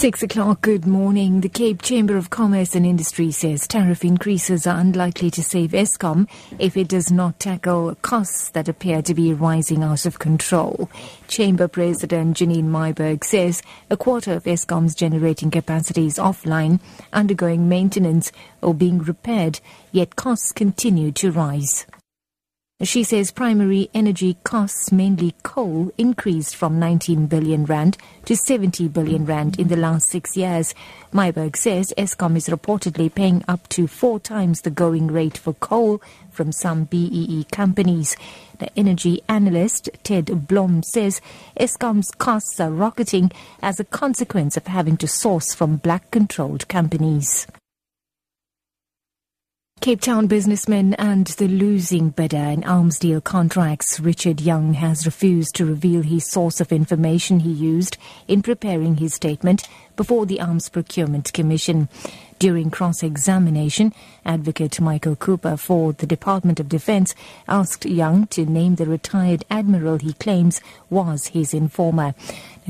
Six 0.00 0.22
o'clock, 0.22 0.62
good 0.62 0.86
morning. 0.86 1.42
The 1.42 1.50
Cape 1.50 1.82
Chamber 1.82 2.16
of 2.16 2.30
Commerce 2.30 2.74
and 2.74 2.86
Industry 2.86 3.30
says 3.30 3.68
tariff 3.68 4.02
increases 4.02 4.66
are 4.66 4.80
unlikely 4.80 5.30
to 5.32 5.42
save 5.42 5.72
Eskom 5.72 6.26
if 6.58 6.74
it 6.74 6.88
does 6.88 7.12
not 7.12 7.38
tackle 7.38 7.94
costs 7.96 8.48
that 8.52 8.66
appear 8.66 9.02
to 9.02 9.12
be 9.12 9.34
rising 9.34 9.82
out 9.82 10.06
of 10.06 10.18
control. 10.18 10.88
Chamber 11.28 11.68
President 11.68 12.38
Janine 12.38 12.70
Myburgh 12.70 13.22
says 13.22 13.62
a 13.90 13.96
quarter 13.98 14.32
of 14.32 14.44
Eskom's 14.44 14.94
generating 14.94 15.50
capacity 15.50 16.06
is 16.06 16.16
offline, 16.16 16.80
undergoing 17.12 17.68
maintenance 17.68 18.32
or 18.62 18.72
being 18.72 19.00
repaired, 19.00 19.60
yet 19.92 20.16
costs 20.16 20.50
continue 20.50 21.12
to 21.12 21.30
rise. 21.30 21.84
She 22.82 23.04
says 23.04 23.30
primary 23.30 23.90
energy 23.92 24.38
costs, 24.42 24.90
mainly 24.90 25.34
coal, 25.42 25.92
increased 25.98 26.56
from 26.56 26.78
19 26.78 27.26
billion 27.26 27.66
rand 27.66 27.98
to 28.24 28.34
70 28.34 28.88
billion 28.88 29.26
rand 29.26 29.60
in 29.60 29.68
the 29.68 29.76
last 29.76 30.08
six 30.08 30.34
years. 30.34 30.74
Myburgh 31.12 31.56
says 31.56 31.92
Eskom 31.98 32.38
is 32.38 32.48
reportedly 32.48 33.14
paying 33.14 33.44
up 33.46 33.68
to 33.68 33.86
four 33.86 34.18
times 34.18 34.62
the 34.62 34.70
going 34.70 35.08
rate 35.08 35.36
for 35.36 35.52
coal 35.52 36.00
from 36.32 36.52
some 36.52 36.84
BEE 36.84 37.44
companies. 37.52 38.16
The 38.60 38.70
energy 38.78 39.20
analyst 39.28 39.90
Ted 40.02 40.48
Blom 40.48 40.82
says 40.82 41.20
Eskom's 41.58 42.10
costs 42.12 42.60
are 42.60 42.70
rocketing 42.70 43.30
as 43.60 43.78
a 43.78 43.84
consequence 43.84 44.56
of 44.56 44.68
having 44.68 44.96
to 44.96 45.06
source 45.06 45.52
from 45.52 45.76
black 45.76 46.10
controlled 46.10 46.66
companies. 46.68 47.46
Cape 49.80 50.02
Town 50.02 50.26
businessman 50.26 50.92
and 50.94 51.26
the 51.26 51.48
losing 51.48 52.10
bidder 52.10 52.36
in 52.36 52.64
arms 52.64 52.98
deal 52.98 53.22
contracts, 53.22 53.98
Richard 53.98 54.38
Young, 54.38 54.74
has 54.74 55.06
refused 55.06 55.54
to 55.54 55.64
reveal 55.64 56.02
his 56.02 56.30
source 56.30 56.60
of 56.60 56.70
information 56.70 57.40
he 57.40 57.50
used 57.50 57.96
in 58.28 58.42
preparing 58.42 58.98
his 58.98 59.14
statement 59.14 59.66
before 59.96 60.26
the 60.26 60.38
Arms 60.38 60.68
Procurement 60.68 61.32
Commission. 61.32 61.88
During 62.38 62.70
cross-examination, 62.70 63.94
advocate 64.26 64.82
Michael 64.82 65.16
Cooper 65.16 65.56
for 65.56 65.94
the 65.94 66.06
Department 66.06 66.60
of 66.60 66.68
Defense 66.68 67.14
asked 67.48 67.86
Young 67.86 68.26
to 68.28 68.44
name 68.44 68.74
the 68.74 68.86
retired 68.86 69.46
admiral 69.50 69.96
he 69.96 70.12
claims 70.12 70.60
was 70.90 71.28
his 71.28 71.54
informer. 71.54 72.14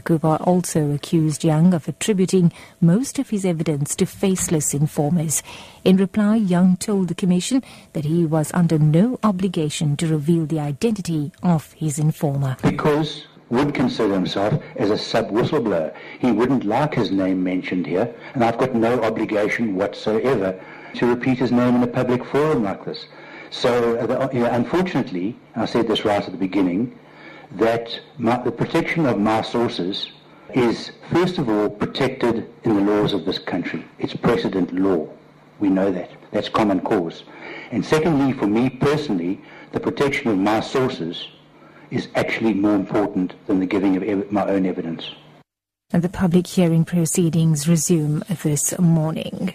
Cooper 0.00 0.36
also 0.40 0.92
accused 0.92 1.44
Young 1.44 1.74
of 1.74 1.88
attributing 1.88 2.52
most 2.80 3.18
of 3.18 3.30
his 3.30 3.44
evidence 3.44 3.94
to 3.96 4.06
faceless 4.06 4.74
informers. 4.74 5.42
In 5.84 5.96
reply, 5.96 6.36
Young 6.36 6.76
told 6.76 7.08
the 7.08 7.14
commission 7.14 7.62
that 7.92 8.04
he 8.04 8.24
was 8.24 8.50
under 8.54 8.78
no 8.78 9.18
obligation 9.22 9.96
to 9.96 10.06
reveal 10.06 10.46
the 10.46 10.60
identity 10.60 11.32
of 11.42 11.72
his 11.72 11.98
informer. 11.98 12.56
Because 12.62 13.26
would 13.50 13.74
consider 13.74 14.14
himself 14.14 14.62
as 14.76 14.90
a 14.90 14.98
sub-whistleblower. 14.98 15.92
He 16.20 16.30
wouldn't 16.30 16.64
like 16.64 16.94
his 16.94 17.10
name 17.10 17.42
mentioned 17.42 17.86
here, 17.86 18.14
and 18.34 18.44
I've 18.44 18.58
got 18.58 18.74
no 18.74 19.02
obligation 19.02 19.74
whatsoever 19.74 20.58
to 20.94 21.06
repeat 21.06 21.38
his 21.38 21.52
name 21.52 21.74
in 21.76 21.82
a 21.82 21.86
public 21.88 22.24
forum 22.24 22.62
like 22.62 22.84
this. 22.84 23.06
So, 23.50 23.96
uh, 23.96 24.28
you 24.32 24.40
know, 24.40 24.50
unfortunately, 24.50 25.36
I 25.56 25.64
said 25.64 25.88
this 25.88 26.04
right 26.04 26.22
at 26.22 26.30
the 26.30 26.38
beginning, 26.38 26.96
that 27.52 28.00
the 28.18 28.52
protection 28.52 29.06
of 29.06 29.18
my 29.18 29.42
sources 29.42 30.08
is, 30.54 30.92
first 31.10 31.38
of 31.38 31.48
all, 31.48 31.68
protected 31.68 32.48
in 32.64 32.74
the 32.74 32.80
laws 32.92 33.12
of 33.12 33.24
this 33.24 33.38
country. 33.38 33.84
It's 33.98 34.14
precedent 34.14 34.72
law. 34.72 35.08
We 35.58 35.68
know 35.68 35.90
that. 35.92 36.10
That's 36.30 36.48
common 36.48 36.80
cause. 36.80 37.24
And 37.70 37.84
secondly, 37.84 38.32
for 38.32 38.46
me 38.46 38.70
personally, 38.70 39.40
the 39.72 39.80
protection 39.80 40.30
of 40.30 40.38
my 40.38 40.60
sources 40.60 41.28
is 41.90 42.08
actually 42.14 42.54
more 42.54 42.74
important 42.74 43.34
than 43.46 43.60
the 43.60 43.66
giving 43.66 43.96
of 43.96 44.02
ev- 44.02 44.30
my 44.30 44.46
own 44.46 44.64
evidence. 44.66 45.10
And 45.92 46.02
the 46.02 46.08
public 46.08 46.46
hearing 46.46 46.84
proceedings 46.84 47.68
resume 47.68 48.22
this 48.42 48.78
morning. 48.78 49.54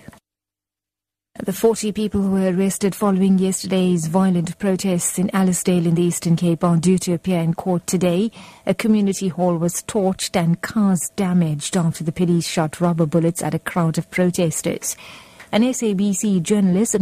The 1.44 1.52
40 1.52 1.92
people 1.92 2.22
who 2.22 2.32
were 2.32 2.50
arrested 2.50 2.96
following 2.96 3.38
yesterday's 3.38 4.08
violent 4.08 4.58
protests 4.58 5.20
in 5.20 5.28
Alicedale 5.34 5.86
in 5.86 5.96
the 5.96 6.04
Eastern 6.04 6.38
Cape 6.38 6.64
are 6.64 6.78
due 6.78 6.98
to 7.00 7.14
appear 7.14 7.42
in 7.42 7.54
court 7.54 7.86
today. 7.86 8.32
A 8.66 8.74
community 8.74 9.28
hall 9.28 9.58
was 9.58 9.84
torched 9.84 10.38
and 10.38 10.62
cars 10.62 11.12
damaged 11.18 11.76
after 11.76 12.06
the 12.06 12.14
police 12.14 12.48
shot 12.48 12.80
rubber 12.80 13.06
bullets 13.06 13.44
at 13.44 13.54
a 13.54 13.60
crowd 13.60 13.98
of 13.98 14.10
protesters. 14.10 14.96
An 15.56 15.62
SABC 15.62 16.44
journalist, 16.44 16.98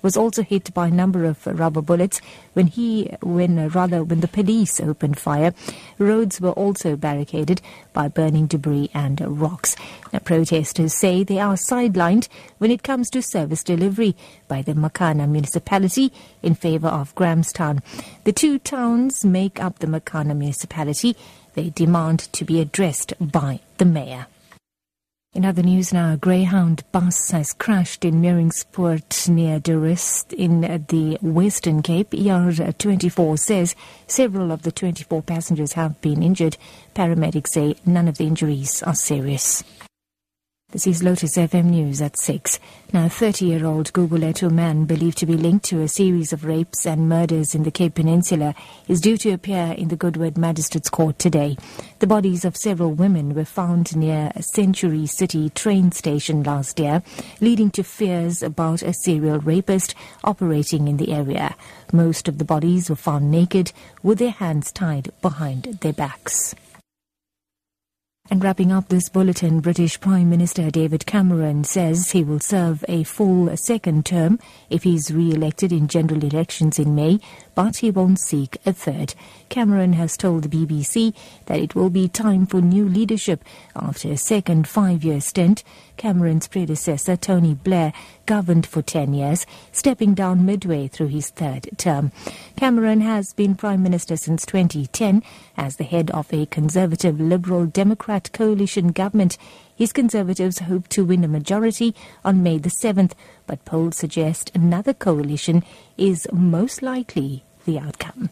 was 0.00 0.16
also 0.16 0.42
hit 0.44 0.72
by 0.72 0.86
a 0.86 0.90
number 0.92 1.24
of 1.24 1.44
rubber 1.44 1.82
bullets 1.82 2.20
when 2.52 2.68
he, 2.68 3.06
when 3.20 3.58
uh, 3.58 3.68
rather, 3.70 4.04
when 4.04 4.20
the 4.20 4.28
police 4.28 4.78
opened 4.78 5.18
fire. 5.18 5.52
Roads 5.98 6.40
were 6.40 6.52
also 6.52 6.94
barricaded 6.94 7.60
by 7.92 8.06
burning 8.06 8.46
debris 8.46 8.90
and 8.94 9.20
rocks. 9.40 9.74
Now, 10.12 10.20
protesters 10.20 10.94
say 10.94 11.24
they 11.24 11.40
are 11.40 11.54
sidelined 11.54 12.28
when 12.58 12.70
it 12.70 12.84
comes 12.84 13.10
to 13.10 13.22
service 13.22 13.64
delivery 13.64 14.14
by 14.46 14.62
the 14.62 14.74
Makana 14.74 15.28
municipality 15.28 16.12
in 16.44 16.54
favor 16.54 16.86
of 16.86 17.12
Grahamstown. 17.16 17.82
The 18.22 18.32
two 18.32 18.60
towns 18.60 19.24
make 19.24 19.60
up 19.60 19.80
the 19.80 19.88
Makana 19.88 20.36
municipality. 20.36 21.16
They 21.54 21.70
demand 21.70 22.32
to 22.34 22.44
be 22.44 22.60
addressed 22.60 23.14
by 23.18 23.58
the 23.78 23.84
mayor. 23.84 24.28
In 25.32 25.44
other 25.44 25.62
news 25.62 25.92
now, 25.92 26.14
a 26.14 26.16
Greyhound 26.16 26.82
bus 26.90 27.30
has 27.30 27.52
crashed 27.52 28.04
in 28.04 28.20
Meiringspoort 28.20 29.28
near 29.28 29.60
De 29.60 29.78
Rust 29.78 30.32
in 30.32 30.62
the 30.62 31.18
Western 31.22 31.82
Cape. 31.82 32.10
ER24 32.10 33.38
says 33.38 33.76
several 34.08 34.50
of 34.50 34.62
the 34.62 34.72
24 34.72 35.22
passengers 35.22 35.74
have 35.74 36.00
been 36.00 36.24
injured. 36.24 36.56
Paramedics 36.96 37.50
say 37.50 37.76
none 37.86 38.08
of 38.08 38.18
the 38.18 38.26
injuries 38.26 38.82
are 38.82 38.96
serious. 38.96 39.62
This 40.72 40.86
is 40.86 41.02
Lotus 41.02 41.36
FM 41.36 41.64
News 41.64 42.00
at 42.00 42.16
6. 42.16 42.60
Now, 42.92 43.08
30-year-old 43.08 43.92
Gugulethu 43.92 44.52
man 44.52 44.84
believed 44.84 45.18
to 45.18 45.26
be 45.26 45.36
linked 45.36 45.64
to 45.64 45.80
a 45.82 45.88
series 45.88 46.32
of 46.32 46.44
rapes 46.44 46.86
and 46.86 47.08
murders 47.08 47.56
in 47.56 47.64
the 47.64 47.72
Cape 47.72 47.96
Peninsula 47.96 48.54
is 48.86 49.00
due 49.00 49.16
to 49.16 49.32
appear 49.32 49.74
in 49.76 49.88
the 49.88 49.96
Goodwood 49.96 50.38
Magistrates 50.38 50.88
Court 50.88 51.18
today. 51.18 51.56
The 51.98 52.06
bodies 52.06 52.44
of 52.44 52.56
several 52.56 52.92
women 52.92 53.34
were 53.34 53.44
found 53.44 53.96
near 53.96 54.30
a 54.36 54.44
Century 54.44 55.06
City 55.06 55.50
train 55.50 55.90
station 55.90 56.44
last 56.44 56.78
year, 56.78 57.02
leading 57.40 57.72
to 57.72 57.82
fears 57.82 58.40
about 58.40 58.82
a 58.82 58.92
serial 58.92 59.40
rapist 59.40 59.96
operating 60.22 60.86
in 60.86 60.98
the 60.98 61.12
area. 61.12 61.56
Most 61.92 62.28
of 62.28 62.38
the 62.38 62.44
bodies 62.44 62.88
were 62.88 62.94
found 62.94 63.28
naked 63.28 63.72
with 64.04 64.20
their 64.20 64.30
hands 64.30 64.70
tied 64.70 65.10
behind 65.20 65.64
their 65.80 65.92
backs. 65.92 66.54
And 68.28 68.44
wrapping 68.44 68.70
up 68.70 68.88
this 68.88 69.08
bulletin, 69.08 69.60
British 69.60 69.98
Prime 69.98 70.28
Minister 70.28 70.70
David 70.70 71.06
Cameron 71.06 71.64
says 71.64 72.10
he 72.10 72.22
will 72.22 72.38
serve 72.38 72.84
a 72.86 73.02
full 73.02 73.56
second 73.56 74.04
term 74.04 74.38
if 74.68 74.82
he's 74.82 75.10
re-elected 75.10 75.72
in 75.72 75.88
general 75.88 76.22
elections 76.22 76.78
in 76.78 76.94
May, 76.94 77.18
but 77.62 77.76
he 77.76 77.90
won't 77.90 78.18
seek 78.18 78.56
a 78.64 78.72
third. 78.72 79.14
Cameron 79.50 79.92
has 79.92 80.16
told 80.16 80.44
the 80.44 80.48
BBC 80.48 81.14
that 81.44 81.58
it 81.58 81.74
will 81.74 81.90
be 81.90 82.08
time 82.08 82.46
for 82.46 82.62
new 82.62 82.88
leadership 82.88 83.44
after 83.76 84.10
a 84.10 84.16
second 84.16 84.66
five-year 84.66 85.20
stint. 85.20 85.62
Cameron's 85.98 86.48
predecessor, 86.48 87.18
Tony 87.18 87.52
Blair, 87.52 87.92
governed 88.24 88.64
for 88.64 88.80
10 88.80 89.12
years, 89.12 89.44
stepping 89.72 90.14
down 90.14 90.46
midway 90.46 90.88
through 90.88 91.08
his 91.08 91.28
third 91.28 91.68
term. 91.76 92.12
Cameron 92.56 93.02
has 93.02 93.34
been 93.34 93.54
Prime 93.54 93.82
Minister 93.82 94.16
since 94.16 94.46
2010 94.46 95.22
as 95.58 95.76
the 95.76 95.84
head 95.84 96.10
of 96.12 96.32
a 96.32 96.46
conservative 96.46 97.20
Liberal 97.20 97.66
Democrat 97.66 98.32
coalition 98.32 98.88
government. 98.88 99.36
His 99.76 99.92
Conservatives 99.92 100.60
hope 100.60 100.88
to 100.88 101.04
win 101.04 101.24
a 101.24 101.28
majority 101.28 101.94
on 102.24 102.42
May 102.42 102.56
the 102.56 102.70
7th, 102.70 103.12
but 103.46 103.66
polls 103.66 103.98
suggest 103.98 104.50
another 104.54 104.94
coalition 104.94 105.62
is 105.98 106.26
most 106.32 106.80
likely 106.80 107.44
the 107.64 107.78
outcome. 107.78 108.30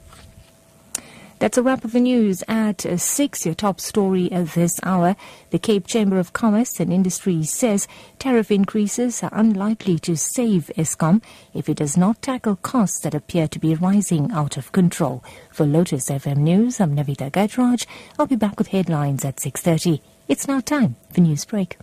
That's 1.38 1.56
a 1.56 1.62
wrap 1.62 1.84
of 1.84 1.92
the 1.92 2.00
news 2.00 2.42
at 2.48 2.84
uh, 2.84 2.96
6. 2.96 3.46
Your 3.46 3.54
top 3.54 3.80
story 3.80 4.28
of 4.32 4.54
this 4.54 4.80
hour. 4.82 5.14
The 5.50 5.58
Cape 5.60 5.86
Chamber 5.86 6.18
of 6.18 6.32
Commerce 6.32 6.80
and 6.80 6.92
Industry 6.92 7.44
says 7.44 7.86
tariff 8.18 8.50
increases 8.50 9.22
are 9.22 9.30
unlikely 9.32 10.00
to 10.00 10.16
save 10.16 10.70
Eskom 10.76 11.22
if 11.54 11.68
it 11.68 11.76
does 11.76 11.96
not 11.96 12.20
tackle 12.22 12.56
costs 12.56 13.00
that 13.00 13.14
appear 13.14 13.46
to 13.48 13.58
be 13.60 13.76
rising 13.76 14.32
out 14.32 14.56
of 14.56 14.72
control. 14.72 15.22
For 15.52 15.64
Lotus 15.64 16.10
FM 16.10 16.38
News, 16.38 16.80
I'm 16.80 16.96
Navitha 16.96 17.30
Gajraj. 17.30 17.86
I'll 18.18 18.26
be 18.26 18.34
back 18.34 18.58
with 18.58 18.68
headlines 18.68 19.24
at 19.24 19.36
6.30. 19.36 20.00
It's 20.26 20.48
now 20.48 20.58
time 20.58 20.96
for 21.12 21.20
News 21.20 21.44
Break. 21.44 21.76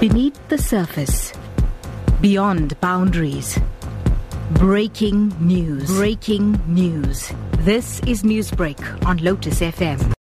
Beneath 0.00 0.48
the 0.48 0.56
surface, 0.56 1.34
beyond 2.22 2.80
boundaries. 2.80 3.58
Breaking 4.54 5.32
news. 5.40 5.86
Breaking 5.86 6.60
news. 6.66 7.32
This 7.58 8.00
is 8.00 8.24
Newsbreak 8.24 9.06
on 9.06 9.18
Lotus 9.18 9.60
FM. 9.60 10.12